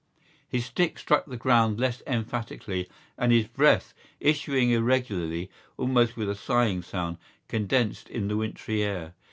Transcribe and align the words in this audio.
His 0.49 0.65
stick 0.65 0.97
struck 0.97 1.27
the 1.27 1.37
ground 1.37 1.79
less 1.79 2.01
emphatically 2.07 2.89
and 3.19 3.31
his 3.31 3.45
breath, 3.45 3.93
issuing 4.19 4.71
irregularly, 4.71 5.51
almost 5.77 6.17
with 6.17 6.27
a 6.27 6.33
sighing 6.33 6.81
sound, 6.81 7.19
condensed 7.47 8.09
in 8.09 8.27
the 8.27 8.35
wintry 8.35 8.81
air. 8.81 9.13